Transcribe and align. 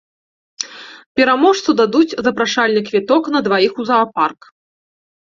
Пераможцу 1.19 1.75
дадуць 1.81 2.17
запрашальны 2.27 2.81
квіток 2.87 3.23
на 3.35 3.39
дваіх 3.49 3.77
у 3.83 3.85
заапарк. 3.91 4.41